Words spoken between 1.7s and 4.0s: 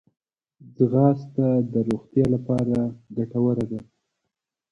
د روغتیا لپاره ګټوره ده